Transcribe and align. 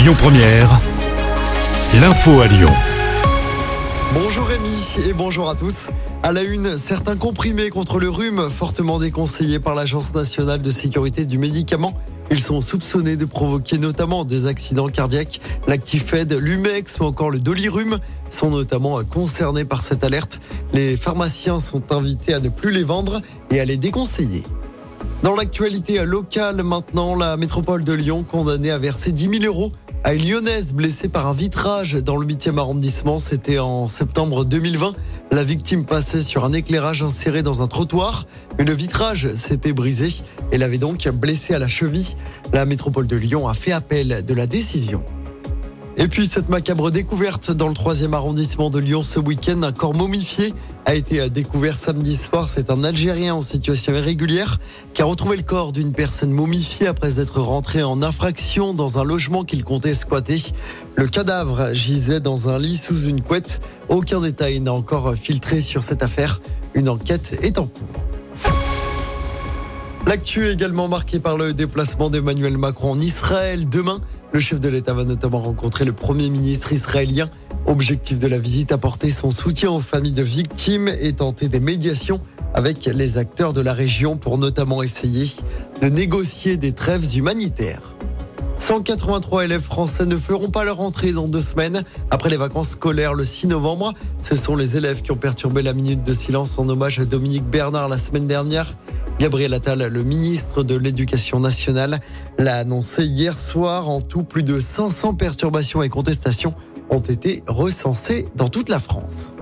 Lyon 0.00 0.14
Première, 0.16 0.80
l'info 2.00 2.40
à 2.40 2.46
Lyon. 2.46 2.70
Bonjour 4.14 4.46
Rémi 4.46 4.96
et 5.06 5.12
bonjour 5.12 5.50
à 5.50 5.54
tous. 5.54 5.90
À 6.22 6.32
la 6.32 6.42
une, 6.42 6.78
certains 6.78 7.18
comprimés 7.18 7.68
contre 7.68 8.00
le 8.00 8.08
rhume, 8.08 8.48
fortement 8.48 8.98
déconseillés 8.98 9.60
par 9.60 9.74
l'Agence 9.74 10.14
nationale 10.14 10.62
de 10.62 10.70
sécurité 10.70 11.26
du 11.26 11.36
médicament. 11.36 11.92
Ils 12.30 12.40
sont 12.40 12.62
soupçonnés 12.62 13.16
de 13.16 13.26
provoquer 13.26 13.76
notamment 13.76 14.24
des 14.24 14.46
accidents 14.46 14.88
cardiaques. 14.88 15.38
L'Actifed, 15.66 16.32
l'Umex 16.32 16.98
ou 17.00 17.04
encore 17.04 17.30
le 17.30 17.38
Dolirum 17.38 17.98
sont 18.30 18.48
notamment 18.48 19.04
concernés 19.04 19.66
par 19.66 19.82
cette 19.82 20.02
alerte. 20.02 20.40
Les 20.72 20.96
pharmaciens 20.96 21.60
sont 21.60 21.92
invités 21.92 22.32
à 22.32 22.40
ne 22.40 22.48
plus 22.48 22.70
les 22.70 22.84
vendre 22.84 23.20
et 23.50 23.60
à 23.60 23.66
les 23.66 23.76
déconseiller. 23.76 24.44
Dans 25.22 25.34
l'actualité 25.34 26.02
locale 26.06 26.62
maintenant, 26.62 27.14
la 27.14 27.36
métropole 27.36 27.84
de 27.84 27.92
Lyon 27.92 28.24
condamnée 28.24 28.70
à 28.70 28.78
verser 28.78 29.12
10 29.12 29.40
000 29.40 29.44
euros 29.44 29.72
à 30.02 30.14
une 30.14 30.28
lyonnaise 30.28 30.72
blessée 30.72 31.08
par 31.08 31.26
un 31.26 31.34
vitrage 31.34 31.94
dans 31.94 32.16
le 32.16 32.26
8e 32.26 32.58
arrondissement. 32.58 33.18
C'était 33.18 33.58
en 33.58 33.88
septembre 33.88 34.44
2020. 34.44 34.94
La 35.30 35.44
victime 35.44 35.84
passait 35.84 36.22
sur 36.22 36.44
un 36.44 36.52
éclairage 36.52 37.02
inséré 37.02 37.42
dans 37.42 37.62
un 37.62 37.66
trottoir. 37.66 38.26
Mais 38.58 38.64
le 38.64 38.72
vitrage 38.72 39.34
s'était 39.34 39.72
brisé. 39.72 40.08
Elle 40.52 40.62
avait 40.62 40.78
donc 40.78 41.06
blessé 41.08 41.54
à 41.54 41.58
la 41.58 41.68
cheville. 41.68 42.16
La 42.52 42.64
métropole 42.64 43.06
de 43.06 43.16
Lyon 43.16 43.46
a 43.48 43.54
fait 43.54 43.72
appel 43.72 44.24
de 44.24 44.34
la 44.34 44.46
décision. 44.46 45.04
Et 46.02 46.08
puis 46.08 46.26
cette 46.26 46.48
macabre 46.48 46.90
découverte 46.90 47.50
dans 47.50 47.68
le 47.68 47.74
3e 47.74 48.14
arrondissement 48.14 48.70
de 48.70 48.78
Lyon 48.78 49.02
ce 49.02 49.20
week-end, 49.20 49.62
un 49.62 49.70
corps 49.70 49.92
momifié 49.92 50.54
a 50.86 50.94
été 50.94 51.28
découvert 51.28 51.76
samedi 51.76 52.16
soir. 52.16 52.48
C'est 52.48 52.70
un 52.70 52.84
Algérien 52.84 53.34
en 53.34 53.42
situation 53.42 53.94
irrégulière 53.94 54.56
qui 54.94 55.02
a 55.02 55.04
retrouvé 55.04 55.36
le 55.36 55.42
corps 55.42 55.72
d'une 55.72 55.92
personne 55.92 56.30
momifiée 56.30 56.86
après 56.86 57.20
être 57.20 57.42
rentré 57.42 57.82
en 57.82 58.02
infraction 58.02 58.72
dans 58.72 58.98
un 58.98 59.04
logement 59.04 59.44
qu'il 59.44 59.62
comptait 59.62 59.92
squatter. 59.92 60.38
Le 60.96 61.06
cadavre 61.06 61.74
gisait 61.74 62.20
dans 62.20 62.48
un 62.48 62.58
lit 62.58 62.78
sous 62.78 63.04
une 63.04 63.20
couette. 63.20 63.60
Aucun 63.90 64.22
détail 64.22 64.60
n'a 64.60 64.72
encore 64.72 65.14
filtré 65.16 65.60
sur 65.60 65.82
cette 65.82 66.02
affaire. 66.02 66.40
Une 66.72 66.88
enquête 66.88 67.38
est 67.42 67.58
en 67.58 67.66
cours. 67.66 68.00
L'actu 70.06 70.48
également 70.48 70.88
marquée 70.88 71.20
par 71.20 71.36
le 71.36 71.52
déplacement 71.52 72.08
d'Emmanuel 72.08 72.56
Macron 72.56 72.92
en 72.92 73.00
Israël 73.00 73.68
demain. 73.68 74.00
Le 74.32 74.38
chef 74.38 74.60
de 74.60 74.68
l'État 74.68 74.94
va 74.94 75.04
notamment 75.04 75.40
rencontrer 75.40 75.84
le 75.84 75.92
Premier 75.92 76.30
ministre 76.30 76.72
israélien. 76.72 77.28
Objectif 77.66 78.20
de 78.20 78.28
la 78.28 78.38
visite, 78.38 78.70
apporter 78.70 79.10
son 79.10 79.32
soutien 79.32 79.70
aux 79.70 79.80
familles 79.80 80.12
de 80.12 80.22
victimes 80.22 80.88
et 80.88 81.12
tenter 81.12 81.48
des 81.48 81.58
médiations 81.58 82.20
avec 82.54 82.84
les 82.84 83.18
acteurs 83.18 83.52
de 83.52 83.60
la 83.60 83.72
région 83.72 84.16
pour 84.16 84.38
notamment 84.38 84.84
essayer 84.84 85.28
de 85.80 85.88
négocier 85.88 86.56
des 86.56 86.72
trêves 86.72 87.16
humanitaires. 87.16 87.96
183 88.58 89.46
élèves 89.46 89.62
français 89.62 90.06
ne 90.06 90.16
feront 90.16 90.50
pas 90.50 90.64
leur 90.64 90.80
entrée 90.80 91.12
dans 91.12 91.26
deux 91.26 91.40
semaines 91.40 91.82
après 92.10 92.30
les 92.30 92.36
vacances 92.36 92.70
scolaires 92.70 93.14
le 93.14 93.24
6 93.24 93.48
novembre. 93.48 93.94
Ce 94.20 94.36
sont 94.36 94.54
les 94.54 94.76
élèves 94.76 95.02
qui 95.02 95.10
ont 95.10 95.16
perturbé 95.16 95.62
la 95.62 95.72
minute 95.72 96.02
de 96.02 96.12
silence 96.12 96.58
en 96.58 96.68
hommage 96.68 97.00
à 97.00 97.04
Dominique 97.04 97.46
Bernard 97.46 97.88
la 97.88 97.98
semaine 97.98 98.26
dernière. 98.26 98.76
Gabriel 99.20 99.52
Attal, 99.52 99.86
le 99.86 100.02
ministre 100.02 100.62
de 100.62 100.74
l'Éducation 100.74 101.40
nationale, 101.40 102.00
l'a 102.38 102.56
annoncé 102.56 103.04
hier 103.04 103.36
soir. 103.36 103.90
En 103.90 104.00
tout, 104.00 104.22
plus 104.22 104.42
de 104.42 104.58
500 104.58 105.12
perturbations 105.12 105.82
et 105.82 105.90
contestations 105.90 106.54
ont 106.88 107.00
été 107.00 107.42
recensées 107.46 108.28
dans 108.34 108.48
toute 108.48 108.70
la 108.70 108.80
France. 108.80 109.34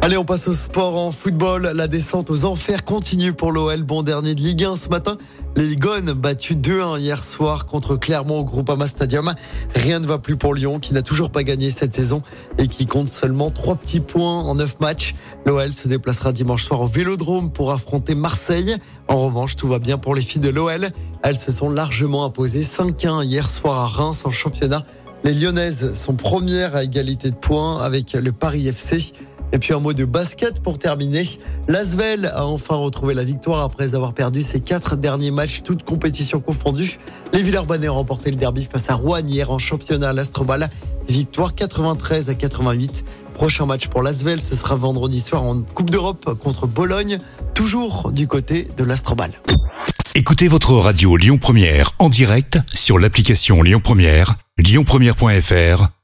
Allez, 0.00 0.16
on 0.16 0.24
passe 0.24 0.48
au 0.48 0.54
sport 0.54 0.96
en 0.96 1.12
football. 1.12 1.72
La 1.74 1.88
descente 1.88 2.30
aux 2.30 2.46
enfers 2.46 2.86
continue 2.86 3.34
pour 3.34 3.52
l'OL. 3.52 3.82
Bon 3.82 4.02
dernier 4.02 4.34
de 4.34 4.40
Ligue 4.40 4.64
1 4.64 4.76
ce 4.76 4.88
matin. 4.88 5.18
Les 5.56 5.76
Gones 5.76 6.12
battus 6.12 6.56
2-1 6.56 6.98
hier 6.98 7.22
soir 7.22 7.66
contre 7.66 7.94
Clermont 7.94 8.40
au 8.40 8.44
Groupama 8.44 8.88
Stadium. 8.88 9.34
Rien 9.76 10.00
ne 10.00 10.06
va 10.06 10.18
plus 10.18 10.36
pour 10.36 10.52
Lyon 10.52 10.80
qui 10.80 10.94
n'a 10.94 11.02
toujours 11.02 11.30
pas 11.30 11.44
gagné 11.44 11.70
cette 11.70 11.94
saison 11.94 12.22
et 12.58 12.66
qui 12.66 12.86
compte 12.86 13.08
seulement 13.08 13.50
3 13.50 13.76
petits 13.76 14.00
points 14.00 14.40
en 14.40 14.56
9 14.56 14.80
matchs. 14.80 15.14
L'OL 15.46 15.72
se 15.72 15.86
déplacera 15.86 16.32
dimanche 16.32 16.64
soir 16.64 16.80
au 16.80 16.88
Vélodrome 16.88 17.52
pour 17.52 17.70
affronter 17.70 18.16
Marseille. 18.16 18.76
En 19.06 19.24
revanche, 19.24 19.54
tout 19.54 19.68
va 19.68 19.78
bien 19.78 19.96
pour 19.96 20.16
les 20.16 20.22
filles 20.22 20.40
de 20.40 20.50
l'OL. 20.50 20.88
Elles 21.22 21.38
se 21.38 21.52
sont 21.52 21.70
largement 21.70 22.24
imposées 22.24 22.62
5-1 22.62 23.24
hier 23.24 23.48
soir 23.48 23.78
à 23.78 23.86
Reims 23.86 24.22
en 24.24 24.32
championnat. 24.32 24.84
Les 25.22 25.34
Lyonnaises 25.34 25.96
sont 25.96 26.14
premières 26.14 26.74
à 26.74 26.82
égalité 26.82 27.30
de 27.30 27.36
points 27.36 27.80
avec 27.80 28.12
le 28.12 28.32
Paris 28.32 28.66
FC. 28.66 29.12
Et 29.54 29.58
puis 29.58 29.72
un 29.72 29.78
mot 29.78 29.92
de 29.92 30.04
basket 30.04 30.60
pour 30.60 30.80
terminer. 30.80 31.22
L'Asvel 31.68 32.26
a 32.26 32.44
enfin 32.44 32.74
retrouvé 32.74 33.14
la 33.14 33.22
victoire 33.22 33.60
après 33.60 33.94
avoir 33.94 34.12
perdu 34.12 34.42
ses 34.42 34.58
quatre 34.58 34.96
derniers 34.96 35.30
matchs, 35.30 35.62
toutes 35.62 35.84
compétitions 35.84 36.40
confondues. 36.40 36.98
Les 37.32 37.40
Villeurbanais 37.40 37.88
ont 37.88 37.94
remporté 37.94 38.32
le 38.32 38.36
derby 38.36 38.68
face 38.70 38.90
à 38.90 38.96
Rouen 38.96 39.24
hier 39.24 39.52
en 39.52 39.60
championnat 39.60 40.10
à 40.10 40.12
l'Astrobal. 40.12 40.68
Victoire 41.08 41.54
93 41.54 42.30
à 42.30 42.34
88. 42.34 43.04
Prochain 43.34 43.64
match 43.64 43.86
pour 43.86 44.02
l'Asvel, 44.02 44.40
ce 44.40 44.56
sera 44.56 44.74
vendredi 44.74 45.20
soir 45.20 45.44
en 45.44 45.62
Coupe 45.62 45.90
d'Europe 45.90 46.36
contre 46.42 46.66
Bologne, 46.66 47.18
toujours 47.54 48.10
du 48.10 48.26
côté 48.26 48.66
de 48.76 48.82
l'Astrobal. 48.82 49.40
Écoutez 50.16 50.48
votre 50.48 50.72
radio 50.72 51.16
Lyon 51.16 51.38
Première 51.38 51.92
en 52.00 52.08
direct 52.08 52.58
sur 52.74 52.98
l'application 52.98 53.62
Lyon 53.62 53.80
Première, 53.82 54.34
lyonpremière.fr 54.58 55.90